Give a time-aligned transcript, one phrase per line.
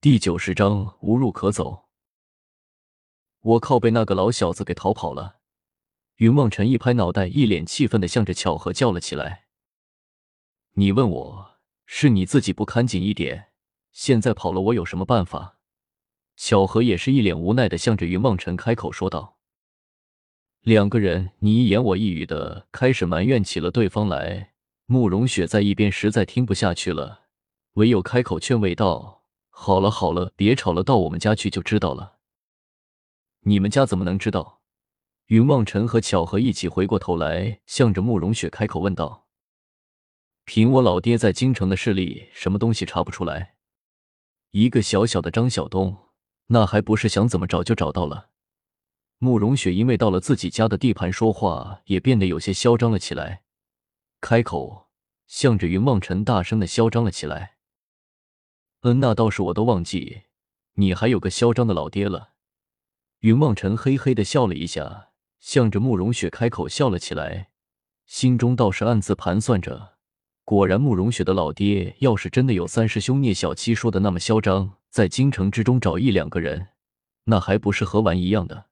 [0.00, 1.88] 第九十章无路可走。
[3.40, 3.80] 我靠！
[3.80, 5.40] 被那个老小子给逃跑了。
[6.18, 9.46] 云望尘一拍脑袋，一脸气愤的向着巧合叫了起来
[10.74, 13.48] ：“你问我是你自己不看紧一点，
[13.90, 15.58] 现在跑了，我有什么办法？”
[16.38, 19.40] 巧合也是一脸无奈的向着云望尘开口说道。
[20.60, 24.52] 两个人你一言我一语的开始埋怨起了对方来。
[24.86, 27.24] 慕容雪在一边实在听不下去了，
[27.72, 29.16] 唯有开口劝慰道
[29.60, 32.18] ：“好了好了，别吵了，到我们家去就知道了。”
[33.42, 34.62] 你们家怎么能知道？
[35.26, 39.26] 云望尘和巧合一起回过头来，向着慕容雪开口问道
[40.46, 43.56] ：“凭我老爹在京城的势力，什么东西查不出来？
[44.52, 46.04] 一个小小的张晓东，
[46.46, 48.30] 那还不是想怎么找就找到了？”
[49.18, 53.42] 慕容雪因为到了自己家的地盘，说话也变得有些嚣张了起来。
[54.20, 54.86] 开口，
[55.26, 57.57] 向着云望尘大声的嚣张了起来。
[58.88, 60.22] 嗯，那倒是，我都忘记
[60.76, 62.30] 你还有个嚣张的老爹了。
[63.18, 67.50] 云望尘嘿嘿的笑了一下，向着慕容雪开口笑了起来，
[68.06, 69.96] 心中倒是暗自盘算着：
[70.42, 76.68] 果然，慕容雪的老爹要是真的有三师兄聂小七说的那么嚣张，在京城之中找一两个人，
[77.24, 78.68] 那还不是和玩一样的？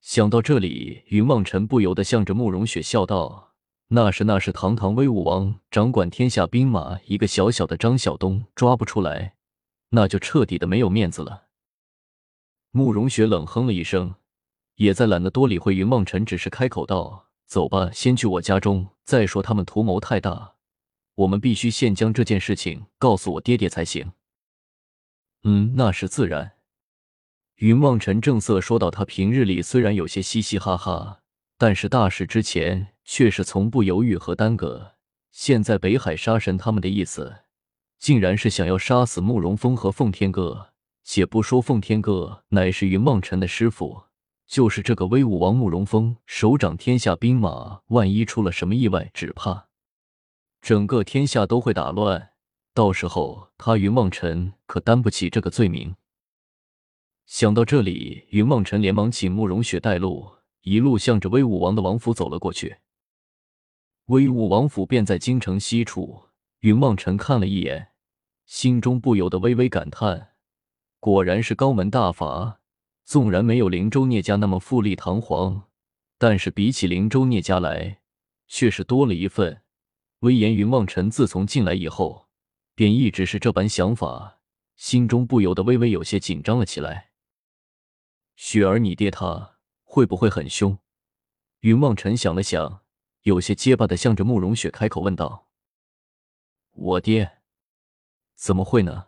[0.00, 3.47] 想到这里，云望尘不由得向着慕容雪笑道。
[3.88, 9.34] 那是那是堂堂威武王，掌管天下兵马，一个小小的张晓东抓不出来，
[9.90, 11.46] 那就彻底的没有面子了。
[12.70, 14.14] 慕容雪冷哼了一声，
[14.74, 18.88] 也在懒得多理会云望尘，只是开口道：“走吧，先去我家中。
[19.04, 20.56] 再说他们图谋太大，
[21.14, 24.12] 我们必须先将这件事情告诉我爹爹才行。”
[25.44, 26.56] 嗯，那是自然。
[27.54, 31.22] 云望尘正色说道：“他平日里虽然有些嘻嘻哈哈，
[31.58, 34.92] 但是大事之前。”却是从不犹豫和耽搁。
[35.30, 37.34] 现在北海杀神他们的意思，
[37.98, 40.74] 竟然是想要杀死慕容峰和奉天哥。
[41.04, 44.02] 且不说奉天哥乃是云梦尘的师傅，
[44.46, 49.68] 就是这个威武王慕容峰，手掌天下兵马，万一出了什么意外，只怕
[50.60, 52.32] 整个天下都会打乱。
[52.74, 55.96] 到时候他云梦尘可担不起这个罪名。
[57.24, 60.32] 想到这里，云梦尘连忙请慕容雪带路，
[60.62, 62.78] 一路向着威武王的王府走了过去。
[64.06, 66.24] 威武王府便在京城西处，
[66.60, 67.92] 云望尘看了一眼，
[68.46, 70.34] 心中不由得微微感叹：
[71.00, 72.60] 果然是高门大法。
[73.04, 75.70] 纵然没有灵州聂家那么富丽堂皇，
[76.18, 78.02] 但是比起灵州聂家来，
[78.46, 79.62] 却是多了一份
[80.18, 80.54] 威严。
[80.54, 82.28] 云望尘自从进来以后，
[82.74, 84.40] 便一直是这般想法，
[84.76, 87.12] 心中不由得微微有些紧张了起来。
[88.36, 89.57] 雪儿，你爹他
[89.98, 90.78] 会不会很凶？
[91.62, 92.84] 云望尘想了想。
[93.22, 95.48] 有些结巴的向着慕容雪开口问道
[96.70, 97.40] ：“我爹
[98.36, 99.06] 怎么会呢？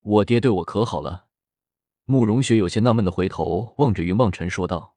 [0.00, 1.28] 我爹对我可好了。”
[2.06, 4.96] 慕容雪有些纳闷的回头望着云望尘说道：“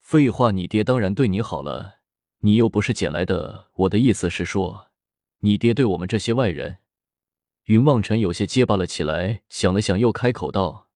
[0.00, 1.96] 废话，你爹当然对你好了，
[2.38, 3.68] 你又不是捡来的。
[3.74, 4.88] 我的意思是说，
[5.40, 6.78] 你爹对我们这些外人。”
[7.64, 10.88] 云望尘有些结巴了起来，想了想，又开口道：“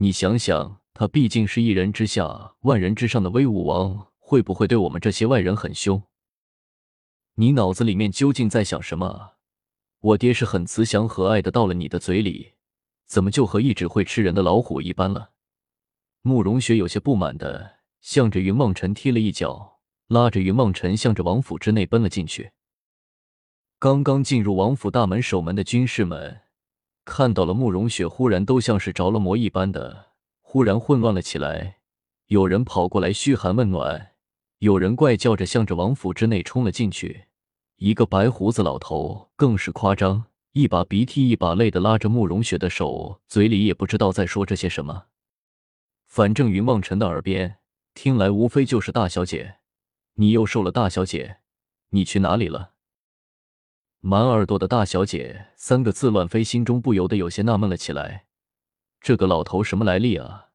[0.00, 6.04] 你想想，他毕竟是一人之下，万人之上的威武王。”会不会对我们这些外人很凶？
[7.34, 9.32] 你脑子里面究竟在想什么？
[10.00, 12.52] 我爹是很慈祥和蔼的，到了你的嘴里，
[13.06, 15.32] 怎么就和一只会吃人的老虎一般了？
[16.22, 22.52] 慕容雪有些不满的向着云梦辰踢了一脚，拉着云梦辰向着王府之内奔了进去。
[23.78, 26.40] 刚刚进入王府大门守门的军士们
[27.04, 30.11] 看到了慕容雪，忽然都像是着了魔一般的，
[30.52, 31.78] 忽然混乱了起来，
[32.26, 34.10] 有人跑过来嘘寒问暖。
[34.58, 37.24] 有人怪叫着向着王府之内冲了进去，
[37.76, 45.06] 一个白胡子老头更是夸张，一把鼻涕一把泪的拉着慕容雪的手，嘴里也不知道在说这些什么。
[46.06, 47.56] 反正云望尘的耳边
[47.94, 49.54] 听来，无非就是“大小姐，
[50.16, 50.68] 你又瘦了。
[50.70, 51.38] ”“大小姐，
[51.92, 52.72] 你去哪里了？”
[54.00, 58.26] 满耳朵的大小姐三个字乱飞，心中不由得有些纳闷了起来。
[59.02, 60.50] 这个老头什么来历啊？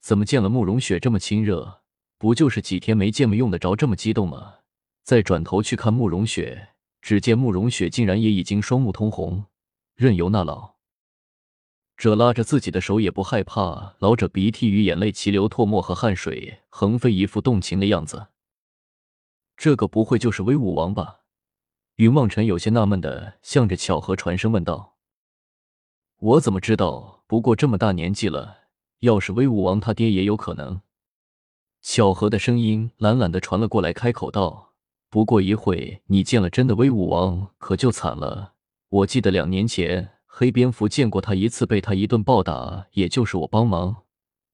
[0.00, 1.82] 怎么见了慕容雪这么亲热？
[2.18, 4.56] 不就是几天没见，没用得着这么激动吗？
[5.04, 6.70] 再转头去看慕容雪，
[7.00, 9.44] 只见慕容雪竟然也已经双目通红，
[9.94, 10.74] 任由那老
[11.96, 18.26] 者拉着自己的手也不害怕，老者鼻涕与眼泪齐流，唾沫和汗水横飞，一副动情的样子。
[19.56, 21.20] 这个不会就是威武王吧？
[21.94, 24.96] 云望尘有些纳闷的向着巧合传声问道
[26.18, 27.23] ：“我怎么知道？
[27.34, 28.58] 不过这么大年纪了，
[29.00, 30.80] 要是威武王他爹也有可能。”
[31.82, 34.74] 巧合的声音懒懒的传了过来，开口道
[35.10, 38.52] ：“不过一会，你见了真的威武王，可就惨了。
[38.88, 44.04] 我记得两年前黑蝙蝠见过他一次，被他一顿暴打，也就是我帮忙，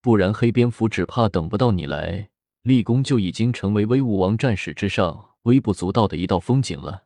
[0.00, 2.30] 不然黑蝙蝠只怕等不到你来，
[2.62, 7.02] 立功就已经成为威武王战史之上微不足道的一道风景了。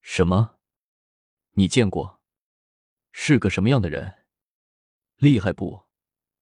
[0.00, 0.52] 什么？
[1.54, 2.20] 你见过？
[3.10, 4.14] 是个什么样的人？
[5.18, 5.80] 厉害不？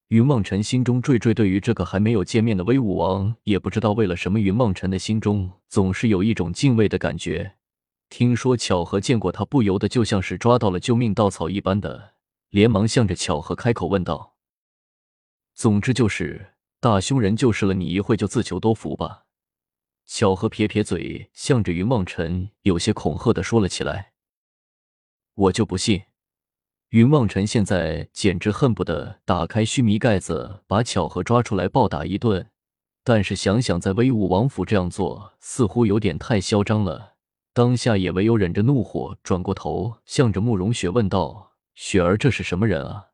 [0.08, 7.56] 云梦辰心中惴惴，对于这个还没有见面的威武王，也不知道为了什么，云梦辰的心中总是有一种敬畏的感觉。
[8.10, 12.14] 听说巧合见过他，不由得就像是抓到了救命稻草一般的，
[12.50, 14.36] 连忙向着巧合开口问道
[15.56, 19.24] ：“总之就是大凶人就是了，你一会就自求多福吧。”
[20.04, 24.12] 巧合撇撇嘴，向着云梦辰有些恐吓的说了起来
[25.34, 26.02] ：“我就不信！”
[26.92, 32.50] 云望尘现在简直恨不得打开须弥盖子，把巧合抓出来暴打一顿。
[33.02, 37.14] 但是想想在威武王府这样做，似乎有点太嚣张了。
[37.54, 43.06] 当下也唯有忍着怒火，转过头向着慕容雪问道：“雪儿，这是什么人啊？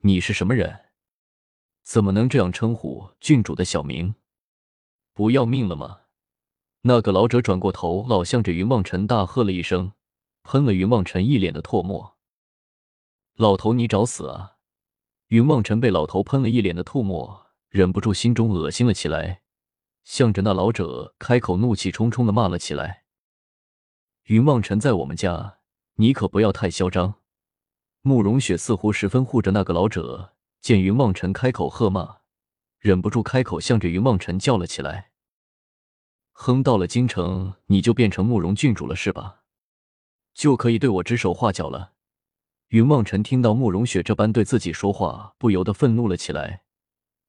[0.00, 0.80] 你是什么人？
[1.84, 4.14] 怎么能这样称呼郡主的小名？
[5.12, 5.98] 不要命了吗？”
[6.80, 9.92] 那个老者转过头，老向着云望尘大喝了一声，
[10.42, 12.15] 喷了云望尘一脸的唾沫。
[13.36, 14.56] 老头，你找死啊！
[15.26, 19.42] 云望尘被老头喷了一脸的吐沫，忍不住心中恶心了起来，
[20.04, 23.04] 向着那老者开口怒气冲冲的骂了起来。
[24.24, 25.58] 云望尘在我们家，
[25.96, 27.16] 你可不要太嚣张。
[28.00, 32.20] 慕容雪似乎十分护着那个老者，见云望尘开口喝骂，
[32.78, 35.10] 忍不住开口向着云望尘叫了起来
[36.32, 39.42] ：“哼，到了京城，你就变成慕容郡主了是吧？
[40.32, 41.92] 就可以对我指手画脚了。”
[42.70, 46.64] 云望尘听到慕容雪这般对自己说话，不由得愤怒了起来，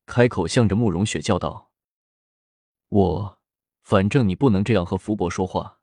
[0.07, 1.69] 开口向着慕容雪叫道
[2.89, 3.39] ：“我，
[3.83, 5.79] 反正你不能这样和福伯说话。”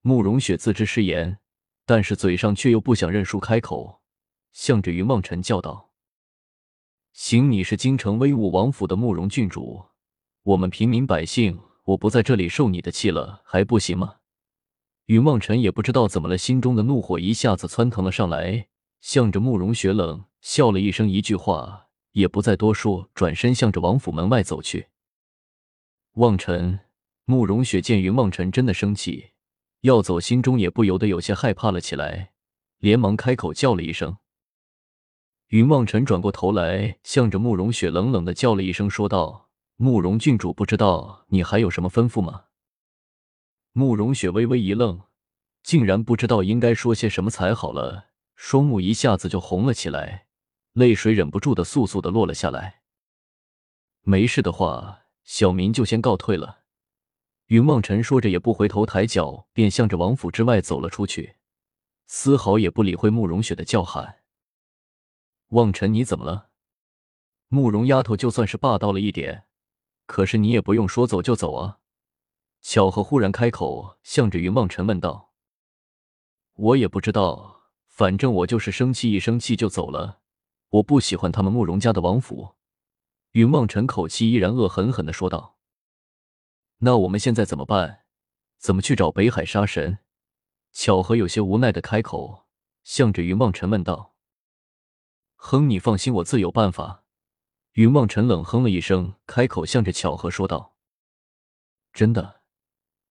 [0.00, 1.40] 慕容雪自知失言，
[1.84, 4.00] 但是嘴上却又不想认输，开口
[4.52, 5.90] 向着云望尘叫道
[7.12, 9.84] ：“行，你是京城威武王府的慕容郡主，
[10.42, 14.16] 我们平民百姓，我不在这里受你的气了，还不行吗？”
[15.04, 18.68] 云望尘也不知道怎么了，心中的怒火一下子窜腾了上来，
[19.00, 24.88] 向着慕容雪冷笑了一声，一句话也不再多说，转身向着王府门外走去。
[26.14, 26.80] 望尘，
[27.24, 29.30] 慕容雪见云望尘真的生气
[29.82, 32.32] 要走，心中也不由得有些害怕了起来，
[32.78, 34.18] 连忙开口叫了一声。
[35.48, 42.44] 云望尘转过头来，向着慕容雪冷冷的叫了一声，说道：“慕容郡主，不知道你还有什么吩咐吗？”
[43.72, 45.00] 慕容雪微微一愣，
[45.62, 48.09] 竟然不知道应该说些什么才好了，
[48.42, 50.26] 双目一下子就红了起来，
[50.72, 52.80] 泪水忍不住的簌簌的落了下来。
[54.00, 56.62] 没事的话，小民就先告退了。
[57.48, 61.36] 云望尘说着，也不回头，抬脚便向着王府之外走了出去，
[62.06, 64.22] 丝毫也不理会慕容雪的叫喊。
[65.48, 66.48] 望尘，你怎么了？
[67.48, 69.44] 慕容丫头就算是霸道了一点，
[70.06, 71.80] 可是你也不用说走就走啊。
[72.62, 75.34] 巧合忽然开口，向着云望尘问道
[76.56, 77.59] ：“我也不知道，
[78.00, 80.22] 反正我就是生气，一生气就走了。
[80.70, 82.54] 我不喜欢他们慕容家的王府。”
[83.32, 85.58] 云望尘口气依然恶狠狠的说道
[86.80, 88.06] ：“那我们现在怎么办？
[88.56, 89.98] 怎么去找北海杀神？”
[90.72, 92.46] 巧合有些无奈的开口，
[92.84, 94.14] 向着云望尘问道
[95.36, 97.04] ：“哼，你放心，我自有办法。”
[97.76, 100.74] 云望尘冷哼了一声，开口向着巧合说道
[101.92, 102.40] ：“真的？”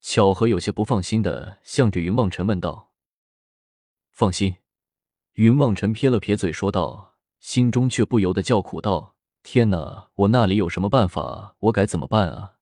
[0.01, 2.91] 巧合有些不放心的向着云望尘问道
[4.09, 4.55] ：“放心。”
[5.39, 11.55] 云望尘撇了撇嘴说道，心中却不由得叫苦道：“天哪，我那里有什么办法？
[11.59, 12.55] 我该怎么办啊？”